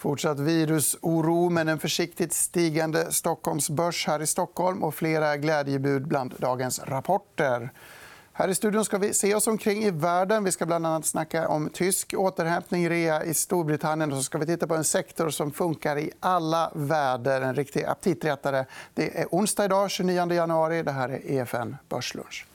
[0.00, 6.80] Fortsatt virusoro, men en försiktigt stigande Stockholmsbörs här i Stockholm och flera glädjebud bland dagens
[6.84, 7.72] rapporter.
[8.32, 10.44] Här i studion ska vi se oss omkring i världen.
[10.44, 14.12] Vi ska bland annat snacka om tysk återhämtning, rea i Storbritannien.
[14.12, 17.40] Och så ska vi titta på en sektor som funkar i alla väder.
[17.40, 18.66] En riktig aptitretare.
[18.94, 20.82] Det är onsdag idag, 29 januari.
[20.82, 22.46] Det här är EFN Börslunch.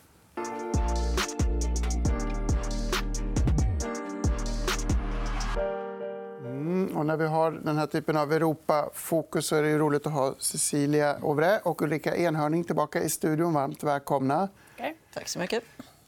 [6.96, 10.36] Och när vi har den här typen av Europafokus så är det roligt att ha
[10.40, 13.54] Cecilia Ovre och Ulrika Enhörning tillbaka i studion.
[13.54, 14.50] Varmt välkomna.
[14.76, 14.94] Okay.
[15.14, 15.64] Tack så mycket.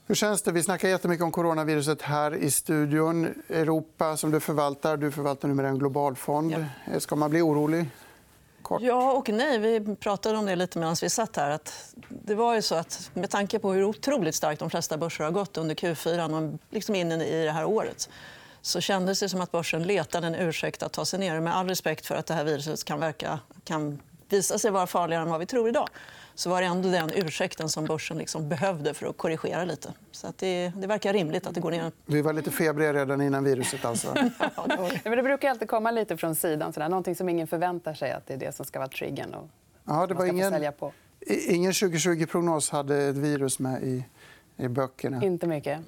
[0.07, 0.51] Hur känns det?
[0.51, 3.43] Vi snackar jättemycket om coronaviruset här i studion.
[3.49, 6.55] Europa, som du förvaltar, du förvaltar numera en globalfond.
[6.91, 6.99] Ja.
[6.99, 7.89] Ska man bli orolig?
[8.61, 8.81] Kort.
[8.81, 9.59] Ja och nej.
[9.59, 11.49] Vi pratade om det lite medan vi satt här.
[11.49, 15.23] Att det var ju så att med tanke på hur otroligt starkt de flesta börser
[15.23, 18.09] har gått under Q4 och liksom in i det här året
[18.61, 21.39] så kändes det som att börsen letade en ursäkt att ta sig ner.
[21.39, 23.99] Med all respekt för att det här viruset kan, verka, kan
[24.29, 25.89] visa sig vara farligare än vad vi tror idag
[26.37, 29.93] så var det ändå den ursäkten som börsen liksom behövde för att korrigera lite.
[30.11, 31.91] Så att det, det verkar rimligt att det går ner.
[32.05, 33.85] Vi var lite febriga redan innan viruset.
[33.85, 34.13] Alltså.
[34.55, 36.73] ja, det brukar alltid komma lite från sidan.
[36.73, 36.89] Sådär.
[36.89, 39.33] Någonting som ingen förväntar sig att det är det som ska vara triggern.
[39.33, 39.49] Och
[39.83, 40.53] ja, det var ingen,
[41.27, 44.05] ingen 2020-prognos hade ett virus med i,
[44.57, 45.23] i böckerna.
[45.23, 45.79] Inte mycket.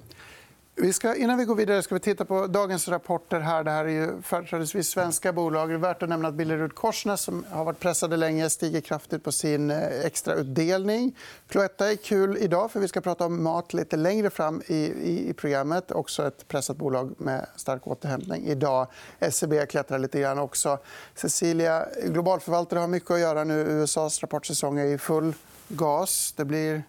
[0.74, 3.40] Vi ska, innan vi går vidare ska vi titta på dagens rapporter.
[3.40, 3.64] här.
[3.64, 5.68] Det här är ju företrädesvis svenska bolag.
[5.68, 9.32] Det är värt att nämna att Billerud-Korsnäs som har varit pressade länge stiger kraftigt på
[9.32, 11.16] sin eh, extrautdelning.
[11.48, 15.28] Cloetta är kul idag, för vi ska prata om mat lite längre fram i, i,
[15.30, 15.90] i programmet.
[15.90, 18.86] Också ett pressat bolag med stark återhämtning idag.
[19.30, 20.78] SEB klättrar lite grann också.
[21.14, 23.60] Cecilia, globalförvaltare har mycket att göra nu.
[23.68, 25.34] USAs rapportsäsong är i full
[25.68, 26.34] gas.
[26.36, 26.82] Det blir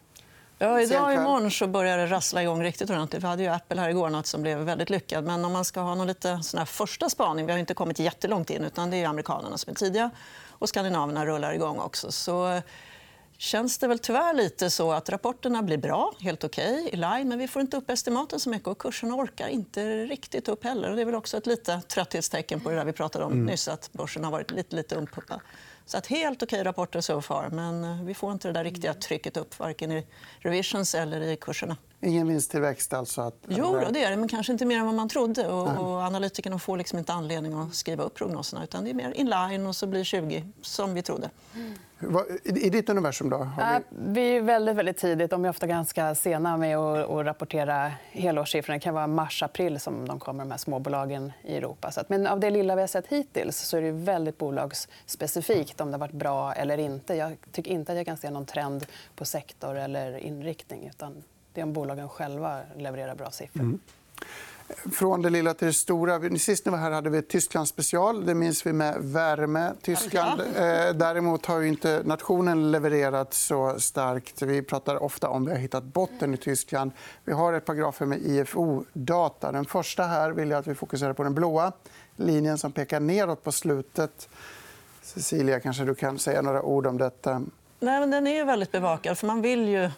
[0.63, 3.23] Ja, idag och imorgon så börjar det rassla igång riktigt ordentligt.
[3.23, 5.23] Vi hade ju Apple här igår natt som blev väldigt lyckad.
[5.23, 8.49] Men om man ska ha någon lite sån första spaning, vi har inte kommit jättelångt
[8.49, 10.09] in, utan det är amerikanerna som är tidiga
[10.49, 12.11] och skandinaverna rullar igång också.
[12.11, 12.61] Så
[13.37, 17.29] känns det väl tyvärr lite så att rapporterna blir bra, helt okej, okay, i line,
[17.29, 20.95] men vi får inte upp estimaten så mycket och kurserna orkar inte riktigt upp heller.
[20.95, 23.45] Det är väl också ett lite trötthetstecken på det där vi pratade om mm.
[23.45, 25.39] nyss, att börsen har varit lite, lite umpumpad.
[25.85, 28.93] Så att helt okej rapporter so far, men eh, vi får inte det där riktiga
[28.93, 30.07] trycket upp varken i
[30.39, 31.77] revisions eller i kurserna.
[32.03, 32.93] Ingen vinsttillväxt?
[32.93, 33.35] Alltså att...
[33.47, 35.47] Jo, det är det, men kanske inte mer än vad man trodde.
[35.47, 38.63] Och, och analytikerna får liksom inte anledning att skriva upp prognoserna.
[38.63, 41.29] Utan det är mer in line och så blir 20 som vi trodde.
[42.43, 43.29] I ditt universum?
[43.29, 43.37] Då?
[43.37, 44.11] Har vi...
[44.11, 45.31] vi är väldigt, väldigt tidigt.
[45.31, 48.75] De är ofta ganska sena med att rapportera helårssiffrorna.
[48.75, 51.91] Det kan vara mars-april som de kommer, de här småbolagen i Europa.
[52.07, 55.93] Men av det lilla vi har sett hittills så är det väldigt bolagsspecifikt om det
[55.93, 57.15] har varit bra eller inte.
[57.15, 58.85] Jag tycker inte att jag kan se någon trend
[59.15, 60.87] på sektor eller inriktning.
[60.87, 61.23] Utan
[61.53, 63.61] det är om bolagen själva levererar bra siffror.
[63.61, 63.79] Mm.
[64.91, 66.37] Från det lilla till det stora.
[66.37, 68.25] Sist ni var här hade vi ett Tyskland special.
[68.25, 69.71] Det minns vi med värme.
[69.81, 70.41] Tyskland.
[70.41, 74.41] Eh, däremot har inte nationen levererat så starkt.
[74.41, 76.91] Vi pratar ofta om att vi har hittat botten i Tyskland.
[77.25, 79.51] Vi har ett par grafer med IFO-data.
[79.51, 81.71] Den första här vill jag att vi fokuserar på den blåa
[82.15, 84.29] linjen som pekar neråt på slutet.
[85.01, 87.41] Cecilia, kanske du kan säga några ord om detta.
[87.79, 89.17] Nej, men den är väldigt bevakad.
[89.17, 89.89] För man vill ju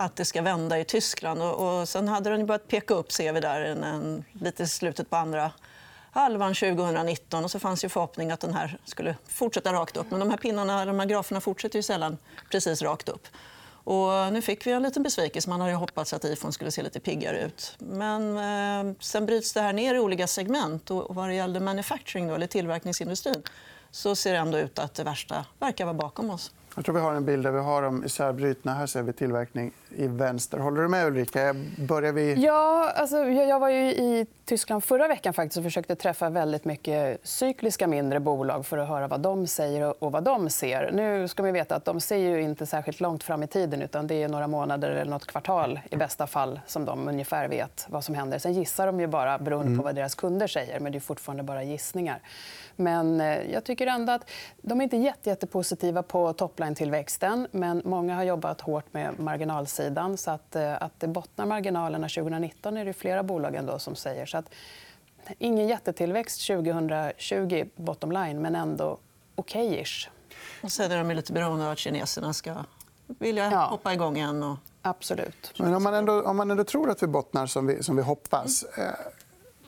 [0.00, 1.42] att det ska vända i Tyskland.
[1.42, 4.66] Och, och sen hade den börjat peka upp ser vi där, en, en, lite i
[4.66, 5.52] slutet på andra
[6.12, 7.44] halvan 2019.
[7.44, 10.10] Och så fanns ju förhoppning att den här skulle fortsätta rakt upp.
[10.10, 12.18] Men de här, pinnarna, de här graferna fortsätter ju sällan
[12.50, 13.28] precis rakt upp.
[13.84, 15.48] Och nu fick vi en liten besvikelse.
[15.50, 17.76] Man hade hoppats att iPhone skulle se lite piggare ut.
[17.78, 20.90] Men eh, sen bryts det här ner i olika segment.
[20.90, 23.42] Och vad det gällde manufacturing, då, eller tillverkningsindustrin
[23.90, 26.52] så ser det ändå ut att det värsta verkar vara bakom oss.
[26.74, 28.74] Jag tror vi har en bild där vi har dem isärbrutna.
[28.74, 30.58] Här ser vi tillverkning i vänster.
[30.58, 31.54] Håller du med, Ulrika?
[31.78, 32.34] Börjar vi...
[32.34, 37.26] Ja, alltså, jag var ju i Tyskland förra veckan faktiskt och försökte träffa väldigt mycket
[37.26, 40.90] cykliska mindre bolag för att höra vad de säger och vad de ser.
[40.92, 43.82] Nu ska vi veta att de ser ju inte särskilt långt fram i tiden.
[43.82, 47.86] utan Det är några månader eller nåt kvartal i bästa fall som de ungefär vet
[47.88, 48.38] vad som händer.
[48.38, 49.84] Sen gissar de ju bara beroende på mm.
[49.84, 50.80] vad deras kunder säger.
[50.80, 52.20] Men det är fortfarande bara gissningar.
[52.76, 54.30] Men eh, jag tycker ändå att
[54.62, 57.48] de är inte jätte, jättepositiva på topline-tillväxten.
[57.50, 60.16] Men många har jobbat hårt med marginalsidan.
[60.16, 64.26] Så att, eh, att det bottnar marginalerna 2019 är det flera bolag ändå som säger.
[64.26, 64.50] Så att,
[65.38, 68.98] ingen jättetillväxt 2020, bottom line, men ändå
[69.36, 70.08] okej-ish.
[70.62, 72.54] Och sen är de lite beroende av att kineserna ska
[73.06, 73.66] vilja ja.
[73.66, 74.42] hoppa igång igen.
[74.42, 74.56] Och...
[74.82, 75.52] Absolut.
[75.58, 78.02] Men om man, ändå, om man ändå tror att vi bottnar som vi, som vi
[78.02, 78.64] hoppas...
[78.76, 78.94] Mm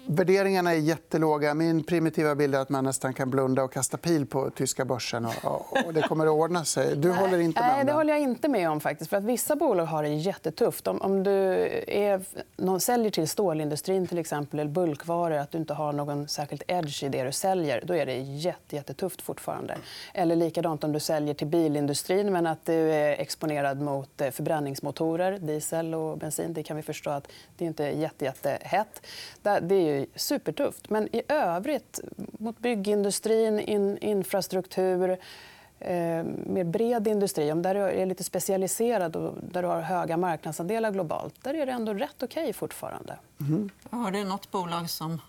[0.07, 1.55] Värderingarna är jättelåga.
[1.55, 5.27] Min primitiva bild är att man nästan kan blunda och kasta pil på tyska börsen.
[5.87, 6.97] Och det kommer att ordna sig.
[6.97, 7.85] Du håller inte med om det?
[7.85, 8.81] det håller jag inte med om.
[8.81, 9.11] faktiskt.
[9.11, 10.87] För att vissa bolag har det jättetufft.
[10.87, 11.31] Om, om du
[11.87, 12.21] är,
[12.57, 17.03] någon säljer till stålindustrin till exempel, eller bulkvaror att du inte har någon särskilt edge
[17.03, 19.77] i det du säljer, då är det jätte, jättetufft fortfarande.
[20.15, 25.39] Eller likadant om du säljer till bilindustrin men att du är exponerad mot eh, förbränningsmotorer,
[25.39, 26.53] diesel och bensin.
[26.53, 29.07] Det kan vi förstå att det inte är jätte, jättehett.
[29.43, 30.91] Det är ju supertufft.
[30.91, 35.11] Men i övrigt, mot byggindustrin, in, infrastruktur
[35.79, 40.17] eh, mer bred industri, om där du är lite specialiserad och där du har höga
[40.17, 43.19] marknadsandelar globalt, där är det ändå rätt okej okay fortfarande.
[43.41, 43.71] Mm.
[43.91, 45.21] Jag hörde nåt bolag som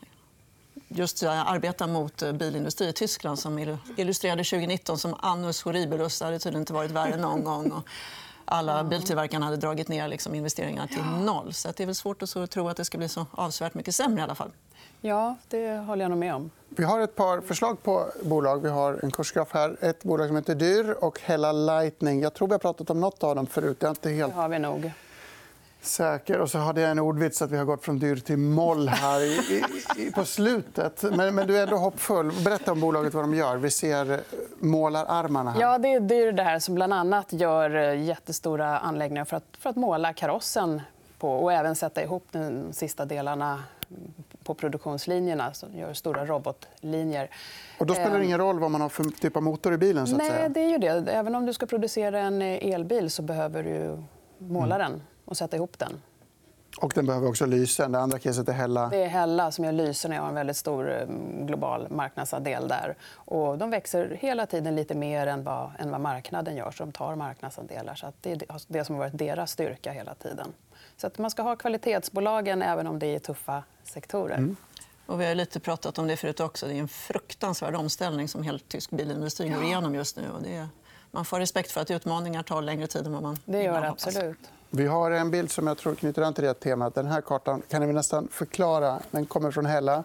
[0.87, 6.19] just arbetar mot eh, bilindustri i Tyskland som illustrerade 2019 som annus horribilus.
[6.19, 7.83] Det hade tydligen inte varit värre någon gång
[8.45, 11.53] alla biltillverkarna hade dragit ner liksom investeringarna till noll.
[11.53, 14.19] Så det är väl svårt att tro att det ska bli så avsevärt mycket sämre.
[14.19, 14.51] I alla fall.
[15.01, 16.49] Ja, det håller jag nog med om.
[16.69, 18.61] Vi har ett par förslag på bolag.
[18.61, 19.77] Vi har en kursgraf här.
[19.81, 22.21] Ett bolag som heter Dyr och Hella Lightning.
[22.21, 23.77] Jag tror vi har pratat om nåt av dem förut.
[23.79, 24.33] Jag är inte helt...
[24.33, 24.91] Det har vi nog
[25.85, 26.39] säker.
[26.39, 29.21] Och så hade jag en ordvits att vi har gått från dyr till moll här
[29.21, 29.63] i,
[29.97, 31.03] i, på slutet.
[31.15, 32.31] Men, men, du är ändå hoppfull.
[32.45, 33.57] Berätta om bolaget vad de gör.
[33.57, 34.19] Vi ser eh,
[34.59, 35.61] målararmarna här.
[35.61, 39.57] Ja, det är Dyr det här som bland annat gör eh, jättestora anläggningar för att,
[39.59, 40.81] för att måla karossen
[41.19, 43.63] på, och även sätta ihop de sista delarna
[44.43, 45.53] på produktionslinjerna.
[45.53, 47.29] Så gör stora robotlinjer.
[47.79, 48.23] Och då spelar det ehm.
[48.23, 50.07] ingen roll vad man har för typ av motor i bilen?
[50.07, 50.49] Så att Nej, säga.
[50.49, 51.11] det är ju det.
[51.11, 54.03] Även om du ska producera en elbil så behöver du
[54.37, 55.01] måla den.
[55.25, 56.01] Och sätta ihop den.
[56.77, 57.91] Och den behöver också lysen.
[57.91, 58.87] Det andra caset är Hella.
[58.87, 61.05] Det är Hella som gör lysen och har en väldigt stor eh,
[61.45, 62.95] global marknadsandel där.
[63.13, 66.71] Och de växer hela tiden lite mer än vad, än vad marknaden gör.
[66.71, 67.95] Så de tar marknadsandelar.
[67.95, 70.53] Så det är det som har varit deras styrka hela tiden.
[70.97, 74.37] Så att man ska ha kvalitetsbolagen även om det är tuffa sektorer.
[74.37, 74.55] Mm.
[75.05, 76.67] Och vi har lite pratat om det förut också.
[76.67, 80.29] Det är en fruktansvärd omställning som hela tysk bilindustri går igenom just nu.
[80.29, 80.67] Och det är...
[81.11, 83.89] Man får respekt för att utmaningar tar längre tid än vad man Det gör det
[83.89, 84.37] absolut.
[84.75, 86.95] Vi har en bild som jag tror knyter an till det temat.
[86.95, 88.99] Den här kartan kan ni nästan förklara.
[89.11, 90.03] Den kommer från Hella.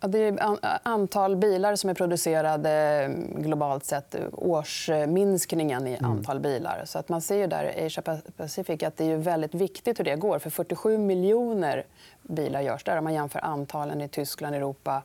[0.00, 4.14] Det är antal bilar som är producerade mm, globalt sett.
[4.32, 6.10] Årsminskningen i mm.
[6.10, 6.82] antal bilar.
[6.86, 8.02] Så att man ser ju där Asia
[8.36, 10.38] Pacific att det är väldigt viktigt hur det går.
[10.38, 11.86] För 47 miljoner
[12.22, 15.02] bilar görs där om man jämför antalen i Tyskland, Europa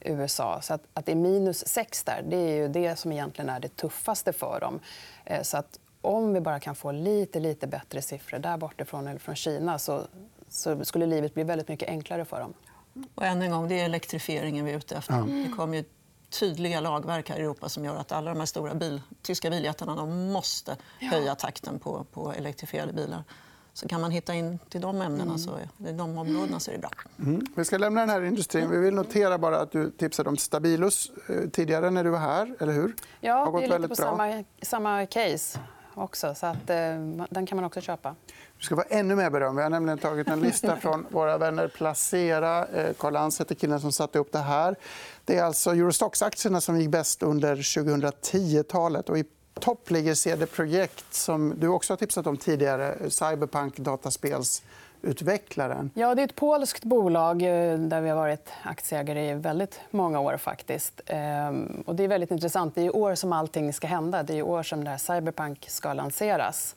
[0.00, 0.60] USA.
[0.62, 3.60] Så att, att det är minus 6 där, det är ju det som egentligen är
[3.60, 4.80] det tuffaste för dem.
[5.24, 9.20] Eh, så att om vi bara kan få lite, lite bättre siffror där bortifrån eller
[9.20, 10.02] från Kina så,
[10.48, 12.54] så skulle livet bli väldigt mycket enklare för dem.
[13.14, 15.14] Och än en gång, det är elektrifieringen vi är ute efter.
[15.14, 15.42] Mm.
[15.42, 15.84] Det kommer ju
[16.30, 19.96] tydliga lagverk här i Europa som gör att alla de här stora bil, tyska biljättarna
[19.96, 23.24] de måste höja takten på, på elektrifierade bilar.
[23.72, 25.38] Så kan man hitta in till de ämnena, mm.
[25.38, 25.50] så
[25.86, 26.90] är de områdena så är det bra.
[27.18, 27.46] Mm.
[27.56, 28.70] Vi ska lämna den här industrin.
[28.70, 32.54] Vi vill notera bara att du tipsade om Stabilus eh, tidigare när du var här.
[32.60, 32.94] eller hur?
[33.20, 35.58] Ja, det är lite på samma, samma case
[35.94, 36.34] också.
[36.34, 36.76] Så att, eh,
[37.30, 38.14] den kan man också köpa.
[38.58, 39.56] Du ska vara ännu mer beröm.
[39.56, 42.66] Vi har nämligen tagit en lista från våra vänner Placera.
[42.98, 44.76] Karl eh, Lantz heter killen som satte upp det här.
[45.24, 49.08] Det är alltså Eurostox-aktierna som gick bäst under 2010-talet.
[49.08, 49.24] Och I
[49.60, 53.10] topp ligger CD Projekt, som du också har tipsat om tidigare.
[53.10, 54.62] Cyberpunk dataspels
[55.04, 55.90] utvecklaren.
[55.94, 60.20] Ja, det är ett polskt bolag eh, där vi har varit aktieägare i väldigt många
[60.20, 60.36] år.
[60.36, 61.00] faktiskt.
[61.06, 62.74] Ehm, och det är väldigt intressant.
[62.74, 64.22] Det är i år som allting ska hända.
[64.22, 66.76] Det är i år som det här Cyberpunk ska lanseras.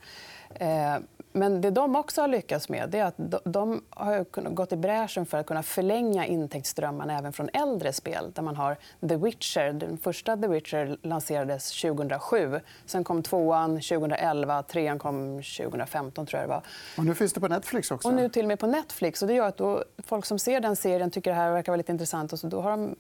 [0.60, 1.04] Ehm,
[1.38, 5.38] men det de också har lyckats med är att de har gått i bräschen för
[5.38, 8.32] att kunna förlänga intäktsströmmarna även från äldre spel.
[8.34, 8.78] Där man har
[9.10, 9.74] The Witcher.
[9.74, 12.60] Den första The Witcher lanserades 2007.
[12.86, 14.64] Sen kom tvåan 2011.
[14.64, 16.26] Trean kom 2015.
[16.26, 16.64] tror jag det var.
[16.98, 18.08] Och nu finns det på Netflix också.
[18.08, 19.22] Och nu till och med på Netflix.
[19.22, 22.34] Och det gör att folk som ser den serien tycker det här verkar lite intressant.
[22.34, 22.96] Och så då har de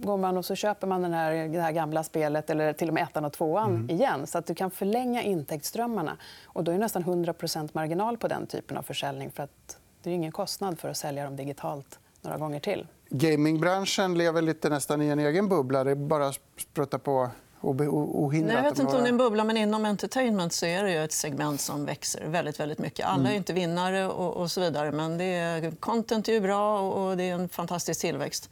[0.00, 2.94] går man och så köper man den här, det här gamla spelet eller till och
[2.94, 3.90] med ettan och tvåan mm.
[3.90, 4.26] igen.
[4.26, 6.16] Så att du kan förlänga intäktsströmmarna.
[6.44, 9.30] Och då är det nästan 100% marginal på den typen av försäljning.
[9.30, 12.86] För att det är ingen kostnad för att sälja dem digitalt några gånger till.
[13.08, 15.84] Gamingbranschen lever lite nästan i en egen bubbla.
[15.84, 17.30] Det är bara att sprutta på
[17.62, 18.54] ohindrat.
[18.54, 20.92] Nej, jag vet inte om det är en bubbla, men inom entertainment så är det
[20.92, 23.06] ett segment som växer väldigt, väldigt mycket.
[23.06, 23.36] Alla är mm.
[23.36, 27.34] inte vinnare och, och så vidare, men det är, content är bra och det är
[27.34, 28.50] en fantastisk tillväxt.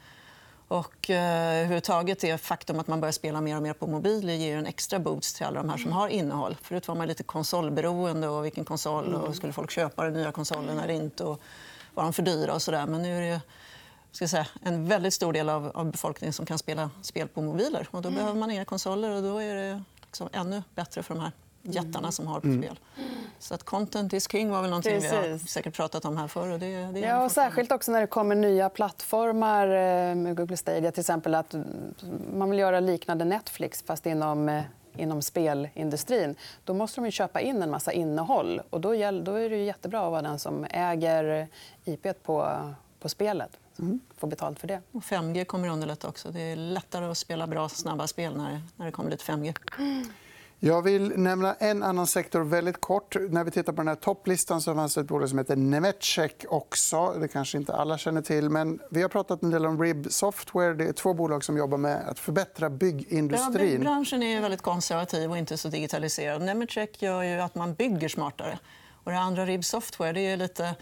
[0.70, 4.58] Och eh, överhuvudtaget det faktum att man börjar spela mer och mer på mobil ger
[4.58, 6.56] en extra boost till alla de här som har innehåll.
[6.62, 8.28] Förut var man lite konsolberoende.
[8.28, 11.24] Och vilken konsol och skulle folk köpa den nya konsolen eller inte?
[11.24, 11.40] Och
[11.94, 12.54] var de för dyra?
[12.54, 12.86] Och så där.
[12.86, 13.40] Men nu är det
[14.12, 17.88] ska säga, en väldigt stor del av, av befolkningen som kan spela spel på mobiler.
[17.90, 18.18] Och då mm.
[18.18, 22.12] behöver man inga konsoler och då är det liksom ännu bättre för de här jättarna
[22.12, 22.78] som har på spel.
[23.38, 26.48] Så att content is king var väl någonting vi har säkert pratat om här förr.
[26.48, 30.92] Det, det ja, och särskilt också när det kommer nya plattformar eh, med Google Stadia.
[30.92, 31.54] Till exempel att
[32.34, 34.62] man vill göra liknande Netflix fast inom eh,
[34.96, 38.62] inom spelindustrin, då måste de köpa in en massa innehåll.
[38.70, 41.48] Och då, då är det jättebra att vara den som äger
[41.84, 42.58] IP på,
[43.00, 43.58] på spelet.
[43.78, 44.00] Mm.
[44.16, 44.80] Få betalt för det.
[44.92, 46.30] Och 5G kommer att underlätta också.
[46.30, 49.54] Det är lättare att spela bra, snabba spel när, när det kommer lite 5G.
[50.62, 53.16] Jag vill nämna en annan sektor väldigt kort.
[53.30, 56.44] När vi tittar på den här topplistan så fanns det ett bolag som heter Nemetschek
[56.48, 57.14] också.
[57.20, 58.50] Det kanske inte alla känner till.
[58.50, 60.74] Men vi har pratat en del om RIB Software.
[60.74, 63.72] Det är två bolag som jobbar med att förbättra byggindustrin.
[63.72, 66.42] Ja, branschen är väldigt konservativ och inte så digitaliserad.
[66.42, 68.58] Nemetschek gör ju att man bygger smartare.
[69.04, 70.74] Och det andra, RIB Software, det är lite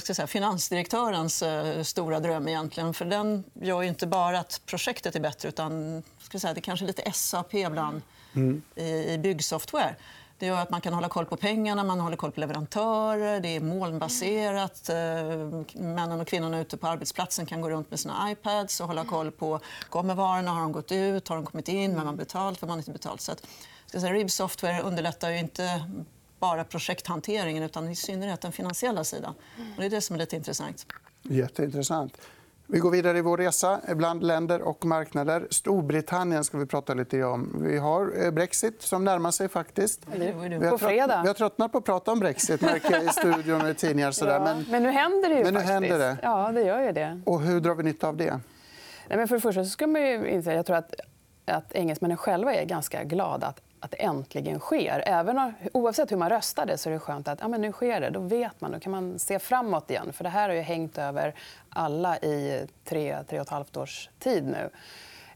[0.00, 2.48] ska säga, finansdirektörens eh, stora dröm.
[2.48, 2.94] egentligen.
[2.94, 6.86] För Den gör inte bara att projektet är bättre utan ska säga, det är kanske
[6.86, 8.02] lite SAP ibland
[8.34, 8.62] mm.
[8.74, 9.96] i, byggsoftware.
[10.38, 13.40] Det gör att man kan hålla koll på pengarna, man håller koll på leverantörer.
[13.40, 14.88] Det är molnbaserat.
[14.88, 19.04] Eh, männen och kvinnorna ute på arbetsplatsen kan gå runt med sina iPads och hålla
[19.04, 19.60] koll på
[19.90, 22.76] kommer varorna, har de gått ut, har de kommit in, vem har betalt, vem har
[22.76, 23.20] inte betalt.
[23.20, 23.46] Så att,
[23.86, 25.84] ska säga, RIB Software underlättar ju inte
[26.38, 29.34] bara projekthanteringen utan i synnerhet den finansiella sidan.
[29.56, 30.86] Och det är det som är lite intressant.
[31.22, 32.18] Jätteintressant.
[32.74, 35.46] Vi går vidare i vår resa bland länder och marknader.
[35.50, 37.56] Storbritannien ska vi prata lite om.
[37.60, 39.48] Vi har eh, brexit som närmar sig.
[39.48, 40.00] faktiskt.
[40.06, 40.92] Vi har, trött...
[40.92, 44.10] vi har tröttnat på att prata om brexit märker jag i studion och i tidningar.
[44.12, 44.40] Sådär.
[44.40, 44.64] Men...
[44.70, 45.44] men nu händer det ju.
[45.44, 45.72] Men nu faktiskt.
[45.72, 46.16] händer det.
[46.22, 47.20] Ja, det gör ju det.
[47.26, 48.40] Och hur drar vi nytta av det?
[49.08, 50.94] Nej, men för det första så ska man ju inse, jag tror att,
[51.44, 55.02] att engelsmännen själva är ganska glada att att det äntligen sker.
[55.06, 58.10] Även, oavsett hur man röstade så är det skönt att ja, men nu sker det.
[58.10, 58.72] Då vet man.
[58.72, 60.12] Då kan man se framåt igen.
[60.12, 61.34] För Det här har ju hängt över
[61.68, 64.70] alla i tre, tre och ett halvt års tid nu.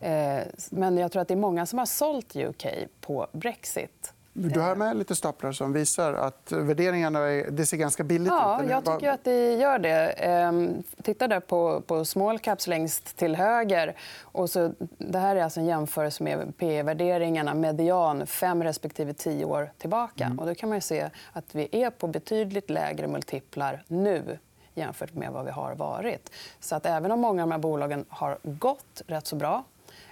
[0.07, 2.67] Eh, men jag tror att det är många som har sålt UK
[3.01, 4.13] på brexit.
[4.41, 8.63] Du har med lite staplar som visar att värderingarna är, det ser ganska billigt ja,
[8.63, 8.71] ut.
[8.71, 10.11] Jag tycker att det gör det.
[10.11, 13.97] Ehm, titta där på, på small caps längst till höger.
[14.23, 19.73] Och så, det här är alltså en jämförelse med P-värderingarna median fem respektive tio år
[19.79, 20.25] tillbaka.
[20.25, 20.39] Mm.
[20.39, 24.39] Och då kan man se att vi är på betydligt lägre multiplar nu
[24.75, 26.31] jämfört med vad vi har varit.
[26.61, 29.65] Så att även om många av de här bolagen har gått rätt så bra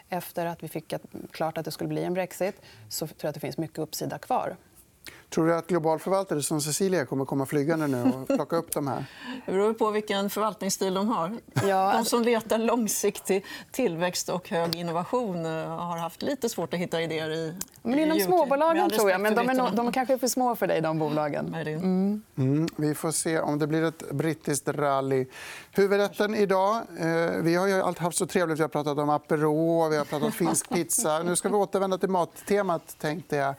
[0.08, 0.94] efter att vi fick
[1.30, 4.18] klart att det skulle bli en brexit så tror jag att det finns mycket uppsida
[4.18, 4.56] kvar.
[5.30, 9.04] Tror du att globalförvaltare som Cecilia kommer komma flygande nu och plocka upp de här?
[9.46, 11.36] Det beror på vilken förvaltningsstil de har.
[11.66, 11.92] Ja.
[11.96, 17.02] De som letar långsiktig tillväxt och hög innovation eh, har haft lite svårt att hitta
[17.02, 19.20] idéer i men Inom småbolagen tror jag.
[19.20, 21.54] Men de är, no de är kanske för små för dig, de bolagen.
[21.54, 22.22] Mm.
[22.38, 22.68] Mm.
[22.76, 25.26] Vi får se om det blir ett brittiskt rally.
[25.72, 26.76] Huvudrätten idag...
[26.98, 28.58] Eh, vi har alltid haft så trevligt.
[28.58, 31.22] Vi har pratat om Aperol, vi har pratat finsk pizza.
[31.22, 32.96] Nu ska vi återvända till mattemat.
[32.98, 33.54] tänkte jag.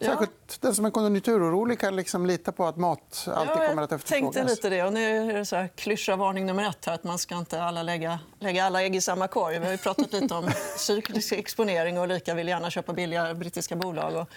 [0.00, 3.92] Särskilt den som är konjunkturorolig kan liksom lita på att mat alltid ja, kommer att
[3.92, 4.34] efterfrågas.
[4.34, 4.82] tänkte lite det.
[4.82, 6.84] Och nu är det så här, klyscha varning nummer ett.
[6.84, 9.58] Här, att man ska inte alla lägga, lägga alla ägg i samma korg.
[9.58, 14.16] Vi har pratat lite om cyklisk exponering och lika vill gärna köpa billiga brittiska bolag
[14.16, 14.28] och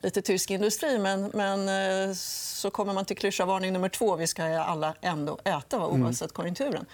[0.00, 0.98] lite tysk industri.
[0.98, 4.16] Men, men eh, så kommer man till klyscha varning nummer två.
[4.16, 6.86] Vi ska alla ändå äta oavsett konjunkturen.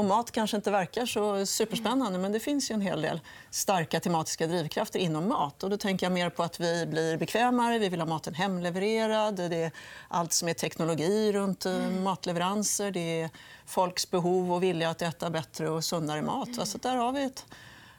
[0.00, 4.00] Och mat kanske inte verkar så superspännande men det finns ju en hel del starka
[4.00, 5.62] tematiska drivkrafter inom mat.
[5.62, 9.36] Och då tänker jag mer på att vi blir bekvämare, vi vill ha maten hemlevererad.
[9.36, 9.72] Det är
[10.08, 12.02] allt som är teknologi runt eh, mm.
[12.02, 12.90] matleveranser.
[12.90, 13.30] Det är
[13.66, 16.58] folks behov och vilja att äta bättre och sundare mat.
[16.58, 17.44] Alltså där har vi ett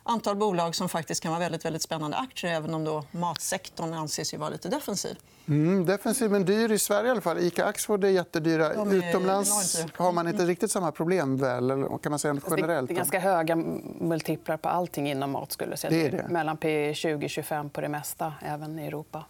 [0.03, 4.33] antal bolag som faktiskt kan vara väldigt, väldigt spännande aktier även om då matsektorn anses
[4.33, 5.17] ju vara lite defensiv.
[5.47, 7.07] Mm, defensiv men dyr i Sverige.
[7.07, 7.37] i alla fall.
[7.37, 8.73] Ica Axfood är jättedyra.
[8.73, 11.37] är Utomlands har man inte riktigt samma problem.
[11.37, 11.69] Väl?
[12.03, 12.87] kan man säga generellt?
[12.87, 13.55] Det är ganska höga
[13.99, 15.51] multiplar på allting inom mat.
[15.51, 15.91] Skulle jag säga.
[15.91, 16.27] Det är det.
[16.29, 19.25] Mellan P 20-25 på det mesta, även i Europa.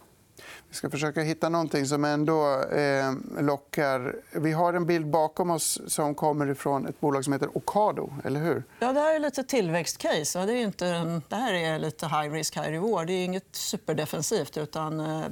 [0.68, 4.16] Vi ska försöka hitta någonting som ändå eh, lockar.
[4.30, 8.12] Vi har en bild bakom oss som kommer från ett bolag som heter Ocado.
[8.24, 8.62] Eller hur?
[8.78, 10.46] Ja, det här är lite tillväxtcase.
[10.46, 13.06] Det, är inte, det här är lite high risk, high reward.
[13.06, 14.56] Det är inget superdefensivt.
[14.56, 15.22] Utan, eh,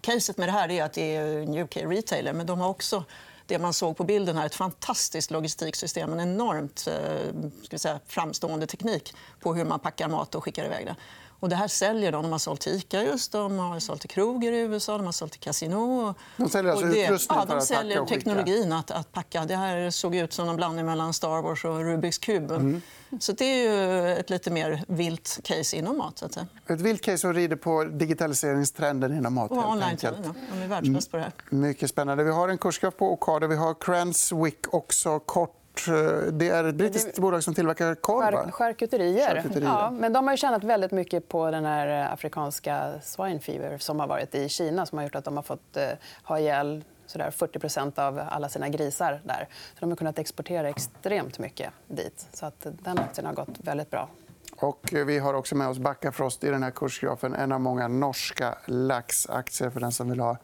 [0.00, 2.32] caset med det här är att det är en UK-retailer.
[2.32, 3.04] Men de har också
[3.46, 6.12] det man såg på bilden här, ett fantastiskt logistiksystem.
[6.12, 10.86] En enormt eh, ska säga, framstående teknik på hur man packar mat och skickar iväg
[10.86, 10.96] det.
[11.40, 12.22] Och det här säljer de.
[12.22, 15.12] De har sålt till Ica, just, de har sålt till kroger i USA, de har
[15.12, 16.14] sålt till kasino.
[16.36, 19.44] De säljer alltså det, utrustning ja, de säljer teknologin att, att, packa.
[19.44, 22.50] Det här såg ut som en blandning mellan Star Wars och Rubiks kub.
[22.50, 22.82] Mm.
[23.20, 26.18] Så det är ju ett lite mer vilt case inom mat.
[26.18, 26.46] Så att säga.
[26.66, 29.50] Ett vilt case som rider på digitaliseringstrenden inom mat.
[29.50, 30.10] Och online ja.
[30.52, 31.32] De är världsbäst på det här.
[31.50, 32.24] Mycket spännande.
[32.24, 33.46] Vi har en kursgraf på Ocado.
[33.46, 36.38] Vi har Cranswick också kort rapport.
[36.38, 38.50] Det är ett brittiskt bolag som tillverkar korv.
[38.50, 39.44] Charkuterier.
[39.62, 44.06] Ja, men de har tjänat väldigt mycket på den här afrikanska swine fever som har
[44.06, 45.76] varit i Kina som har gjort att de har fått
[46.22, 49.48] ha ihjäl sådär 40% av alla sina grisar där.
[49.74, 52.26] Så de har kunnat exportera extremt mycket dit.
[52.32, 54.08] Så att den aktien har gått väldigt bra.
[54.56, 57.34] Och vi har också med oss Backafrost i den här kursgrafen.
[57.34, 60.36] En av många norska laxaktier för den som vill ha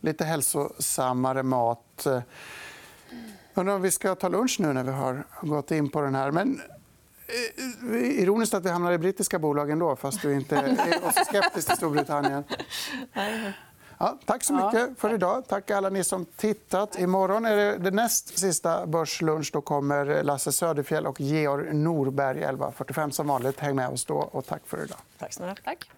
[0.00, 2.06] lite hälsosammare mat.
[3.54, 6.30] Undrar om vi ska ta lunch nu när vi har gått in på den här.
[6.30, 6.60] Men
[7.26, 11.68] eh, Ironiskt att vi hamnar i brittiska bolag ändå, fast du inte är så skeptisk
[11.68, 12.44] till Storbritannien.
[14.02, 15.44] Ja, tack så mycket för idag.
[15.48, 16.98] Tack alla ni som tittat.
[16.98, 19.50] Imorgon är det, det näst sista Börslunch.
[19.52, 23.60] Då kommer Lasse Söderfjell och Georg Norberg 11.45 som vanligt.
[23.60, 24.14] Häng med oss då.
[24.14, 24.98] Och tack för idag.
[25.18, 25.54] Tack snälla.
[25.64, 25.90] Tack.